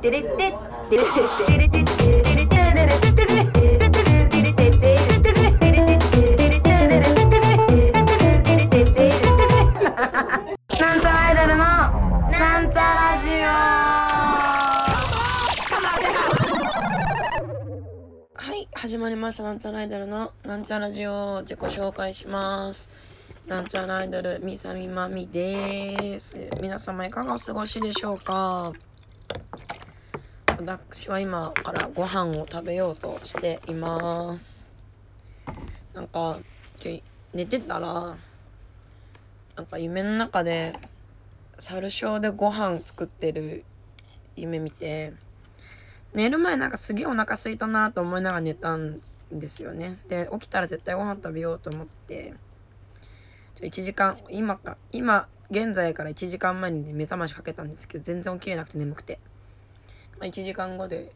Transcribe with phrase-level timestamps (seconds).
[0.00, 0.52] テレテテレ
[0.88, 1.04] テレテ
[1.50, 3.26] テレテテレテテテ
[3.68, 5.84] レテテテレ
[10.80, 11.56] なんちゃらアイドルの
[12.30, 13.28] なんちゃラジ
[18.34, 19.42] はい始まりました。
[19.42, 21.42] なんちゃらアイドルのなんちゃラジオ。
[21.42, 22.88] 自己紹介します。
[23.46, 26.48] なんちゃらアイドルみさみまみです。
[26.58, 28.72] 皆様いかがお過ごしでしょうか？
[30.60, 34.70] 私は今からご飯を食べようとしています。
[35.94, 36.38] なんか
[37.32, 38.14] 寝てたら
[39.56, 40.74] なんか夢の中で
[41.58, 43.64] 猿小でご飯作ってる
[44.36, 45.14] 夢見て
[46.12, 49.00] 寝る前なんかすげえお腹空いたなと思いながら寝たん
[49.32, 49.96] ですよね。
[50.08, 52.34] で起きたら絶対ご飯食べようと思って
[53.62, 59.18] 1時間今か今現在から1時間前に目覚ましかけたんですけど全然起きれなくて眠くて、
[60.20, 61.12] まあ、1時間後で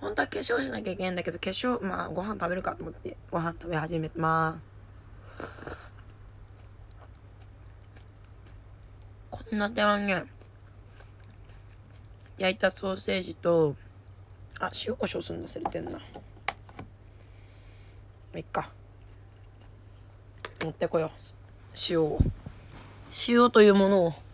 [0.00, 4.76] 本当は化粧しなきゃいけないんだけど化粧まあご飯食べるかと思ってご飯食べ始めます。
[9.30, 10.24] こんな手はね
[12.38, 13.74] 焼いたソーセージと
[14.60, 15.90] あ塩コショウするの忘れてんな。
[15.92, 15.98] ま
[18.34, 18.70] あいっか。
[20.62, 21.10] 持ってこよう。
[21.88, 22.18] 塩を。
[23.28, 24.25] 塩というものを。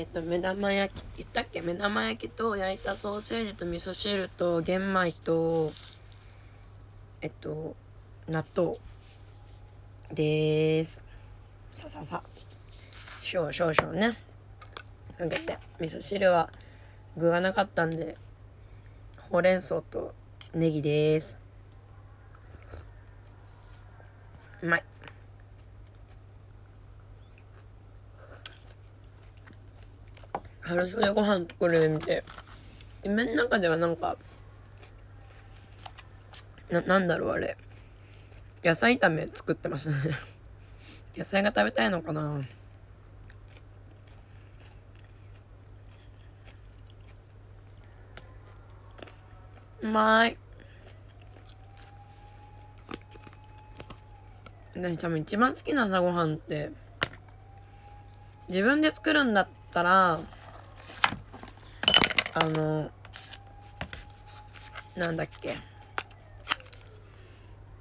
[0.00, 1.60] えっ、と目玉焼き言ったっけ？
[1.60, 5.70] 目玉焼きと焼いたソーセージと味噌汁と玄米と
[7.20, 7.76] えっと
[8.26, 8.78] 納豆。
[10.10, 11.02] です。
[11.74, 12.22] さささ。
[13.34, 14.16] 塩少々ね。
[15.18, 15.58] かけて。
[15.78, 16.50] 味噌汁は
[17.18, 18.16] 具がなかったんで
[19.28, 20.14] ほうれん草と
[20.54, 21.36] ネギです。
[24.62, 24.84] うまい。
[30.70, 32.22] 春翔でご飯作るみて
[33.02, 34.16] 夢の中ではなんか
[36.70, 37.56] ななんだろうあれ。
[38.62, 39.96] 野菜炒め作ってましたね。
[41.16, 42.40] 野菜が食べたいのかな。
[49.80, 50.38] うまい。
[54.76, 56.70] で多分一番好きな朝ごはんって
[58.48, 60.20] 自分で作るんだったら
[62.40, 62.90] あの
[64.96, 65.54] なんだっけ。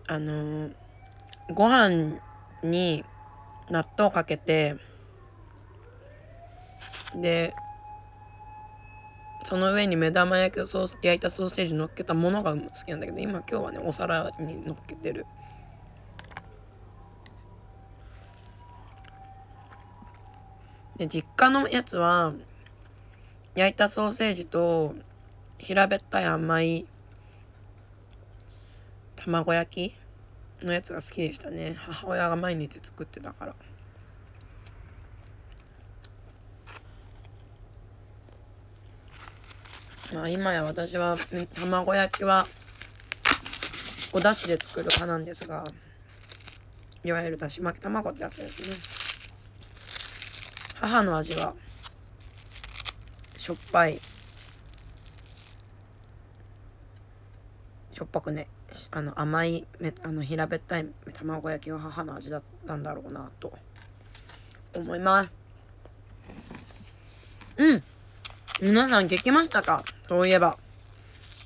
[0.05, 0.69] あの
[1.53, 2.19] ご飯
[2.61, 3.05] に
[3.69, 4.75] 納豆かけて
[7.15, 7.53] で
[9.43, 15.25] その上に目玉焼きをソース焼いたソーセージ乗っけたものが好きなんだけど今今日はねお皿に乗っけてる。
[20.97, 22.33] で実家のやつは
[23.55, 24.95] 焼いたソーセージと
[25.57, 26.85] 平べったい甘い
[29.15, 31.75] 卵焼きのやつが好きでしたね。
[31.77, 33.55] 母親が毎日作ってたから。
[40.13, 41.17] まあ今や私は
[41.53, 42.47] 卵焼きは
[44.11, 45.63] お出汁で作る派なんですが
[47.03, 48.99] いわゆるだし巻き卵ってやつですね。
[50.75, 51.53] 母の味は
[53.49, 53.99] しょっぱい。
[57.93, 58.47] しょっぱくね。
[58.91, 63.51] あの甘いめあの平べったい卵焼きが母の味だったんだろうなと。
[64.75, 65.31] 思います。
[67.57, 67.83] うん。
[68.61, 69.83] 皆さん聞きましたか？
[70.07, 70.59] そういえば。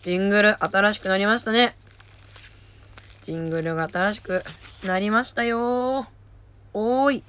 [0.01, 1.77] ジングル新しくなりましたね。
[3.21, 4.43] ジングルが新しく
[4.83, 6.05] なりましたよ。
[6.73, 7.23] おーい。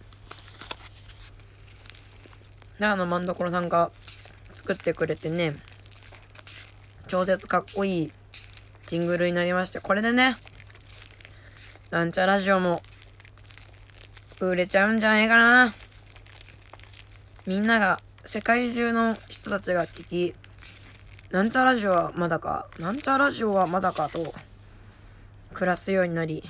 [2.81, 3.93] 長野万所さんが
[4.65, 5.57] 作ってくれてね。
[7.07, 8.13] 超絶かっこいい
[8.87, 10.39] ジングルになりましてこれでね
[11.91, 12.81] なんちゃラジオも
[14.41, 15.75] 売れちゃうんじゃないかな。
[17.45, 20.35] みんなが世界中の人たちが聞き
[21.31, 24.33] なんちゃラジオはまだかなんちゃラジオはまだかと
[25.53, 26.43] 暮らすようになり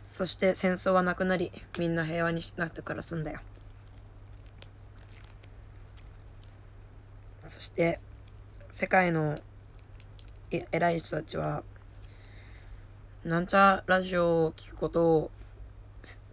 [0.00, 3.38] そして戦争はなくなりみんな平和になって暮らすんだよ。
[7.46, 7.98] そして
[8.70, 9.38] 世界の
[10.50, 11.62] 偉い人たちは
[13.24, 15.30] なんちゃラジオを聞くことを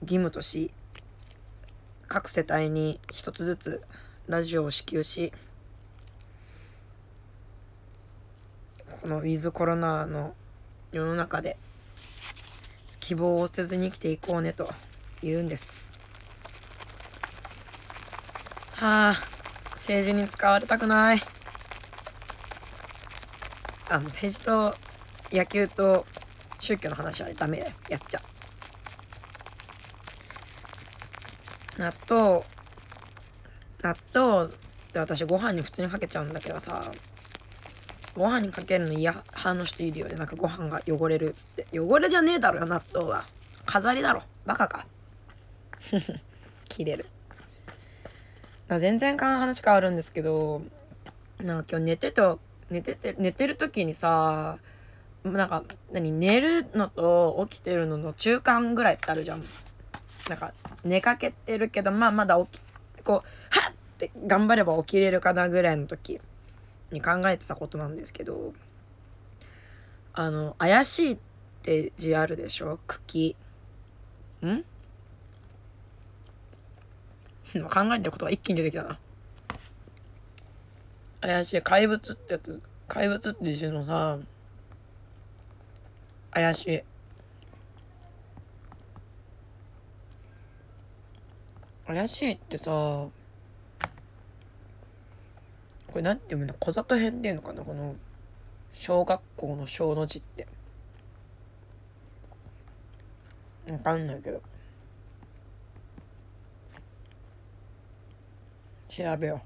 [0.01, 0.71] 義務とし
[2.07, 3.81] 各世帯に一つずつ
[4.27, 5.33] ラジオを支給し
[9.01, 10.33] このウィズコロナの
[10.91, 11.57] 世の中で
[12.99, 14.69] 希望を捨てずに生きていこうねと
[15.23, 15.93] 言うんです。
[18.75, 19.38] はあ。
[19.79, 21.21] 政治に使われたくない。
[23.89, 24.75] あの政治と
[25.31, 26.05] 野球と
[26.59, 27.59] 宗教の話はダメ。
[27.87, 28.21] やっちゃ
[31.77, 32.43] 納豆。
[33.81, 34.49] 納豆っ
[34.91, 36.91] て私ご飯に普通にかけちゃうんだけどさ。
[38.15, 40.07] ご飯にかけるの嫌派の人いるよ。
[40.07, 41.79] ねなんかご飯が汚れるっつって。
[41.79, 43.25] 汚れじゃねえだろよ納豆は。
[43.65, 44.23] 飾りだろ。
[44.45, 44.85] バカか。
[46.67, 47.05] 切れる。
[48.77, 50.61] 全然話変わるんですけど
[51.39, 52.39] なんか今日寝てと
[52.69, 54.59] 寝てて寝てる時にさ
[55.23, 59.43] なんか何寝るのと起きてるのの中間ぐらいってあるじゃん。
[60.29, 62.59] なんか寝かけてるけどまあまだ起
[62.99, 66.21] きこうはっって頑張れば起きれるかなぐらいの時
[66.91, 68.53] に考えてたことなんですけど
[70.13, 71.17] あの怪しいっ
[71.61, 72.79] て字あるでしょ？
[72.87, 73.35] 茎。
[74.45, 74.63] ん？
[77.53, 78.99] 考えてることが一気に出てきたな。
[81.21, 81.61] 怪しい。
[81.61, 82.61] 怪物ってやつ。
[82.87, 84.17] 怪物って字のさ
[86.31, 86.81] 怪しい。
[91.87, 93.11] 怪しいってさこ
[95.95, 97.63] れなんて読むんだ小里編っていうのかな？
[97.63, 97.95] この
[98.73, 100.47] 小学校の小の字って。
[103.71, 104.41] わかんないけど。
[108.99, 109.39] 調べよう。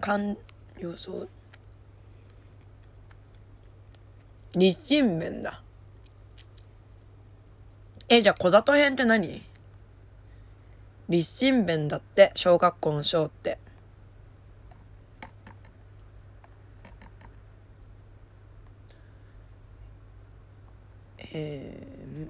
[0.00, 0.38] 勘
[0.78, 1.28] 予想
[4.54, 5.62] 日清麺だ。
[8.08, 9.42] えじゃあ小里編って何？
[11.10, 13.58] 立身弁だって小学校の小って。
[21.32, 22.28] えー、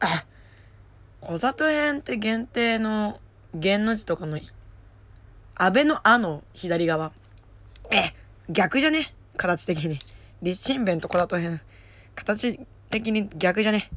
[0.00, 0.24] あ
[1.20, 3.20] 小里編って限定の
[3.54, 4.38] 弦の字とかの
[5.54, 7.12] 安倍の「あ」の左側。
[7.90, 8.14] え
[8.48, 9.12] 逆じゃね？
[9.36, 9.98] 形的に。
[10.42, 11.60] 立身弁と小里編
[12.14, 12.58] 形
[12.90, 13.90] 的に逆じゃね？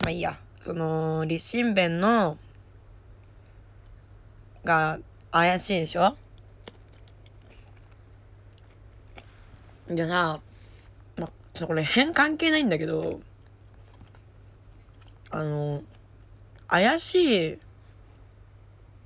[0.00, 0.38] まあいいや。
[0.60, 2.38] その立身弁の
[4.64, 4.98] が
[5.32, 6.16] 怪しいでしょ？
[9.94, 10.40] じゃあさ、
[11.16, 11.28] ま
[11.62, 13.20] あ、これ変関係ないんだけど
[15.30, 15.82] あの
[16.68, 17.58] 怪しい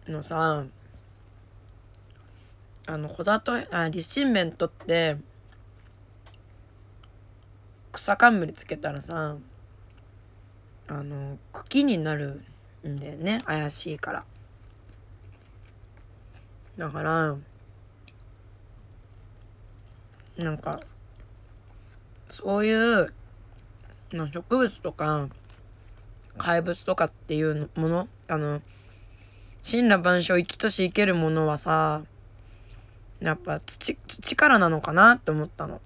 [0.09, 0.65] のさ
[2.87, 5.17] あの小里あ立身弁とって
[7.93, 9.37] 草冠つけたらさ
[10.89, 12.43] あの茎になる
[12.87, 14.25] んだよね怪しいから。
[16.77, 17.37] だから
[20.37, 20.81] なんか
[22.29, 23.13] そういう
[24.13, 25.29] 植物とか
[26.37, 28.61] 怪物とかっていうものあの
[29.69, 32.05] 神羅万象生きとし生けるものはさ
[33.21, 35.81] やっぱ土土からなのかなって思ったの。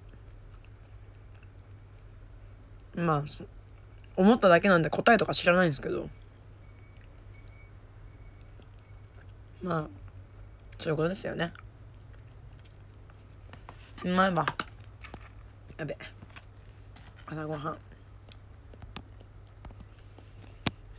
[2.93, 3.23] まあ
[4.17, 6.09] 思っただけなんで答えとか知らないんですけど。
[9.63, 9.87] まあ
[10.79, 11.53] そういうことですよね。
[14.03, 14.45] まいわ
[15.77, 15.95] やべ。
[17.27, 17.77] 朝ごはん。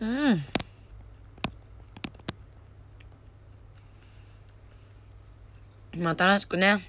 [0.00, 0.44] うん。
[5.98, 6.88] まあ新しくね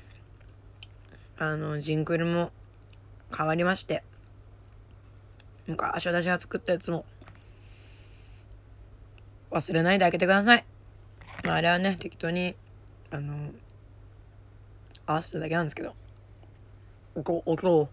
[1.40, 2.52] あのジングルも
[3.36, 4.04] 変わりまして。
[5.66, 7.06] 昔私が作ったやつも
[9.50, 10.66] 忘れないで開けてください。
[11.44, 12.56] まあ、あれはね適当に
[13.10, 13.50] あの
[15.08, 15.96] 合わせただけなんですけど。
[17.16, 17.90] 音音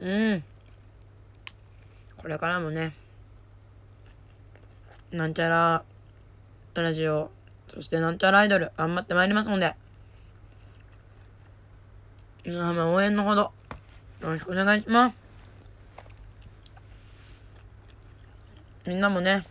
[0.00, 0.06] う。
[0.06, 0.44] ん。
[2.16, 2.94] これからもね
[5.10, 5.84] なんちゃら
[6.74, 7.30] ラジオ
[7.74, 9.74] そしてなんちゃらアイドル頑張ってまいりますので。
[12.44, 13.52] 皆様応援のほどよ
[14.22, 15.16] ろしくお願いします。
[18.86, 19.44] みんなもね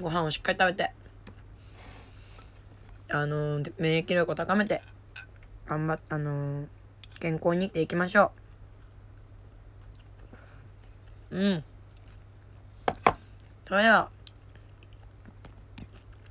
[0.00, 0.92] ご飯をしっかり食べて
[3.10, 4.82] あの、免疫力を高めて
[5.70, 6.66] 頑張っあのー、
[7.20, 8.32] 健康に生きていきましょ
[11.30, 11.38] う。
[11.38, 11.64] うん。
[13.68, 14.08] それでは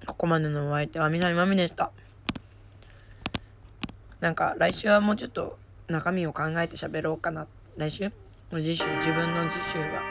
[0.06, 1.94] ここまでのお相手はみさみまみでした。
[4.20, 7.48] なんか来週はもうちょっと中身を考えて喋ろうかな。
[7.78, 8.10] 来週
[8.52, 10.02] もう次週自分の次週は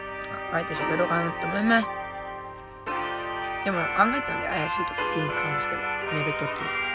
[0.52, 1.87] 考えて喋ろうかなと思います。
[3.66, 5.82] でも考えたんで怪しい時に関しては
[6.14, 6.88] 寝る時に。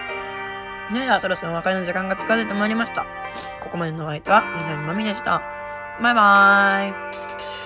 [0.92, 3.06] ねえはそろそろお別れの時間が近づいてまいりました。
[3.62, 5.42] ここまでのお相手は水谷まみでした。
[6.02, 7.63] バイバーイ。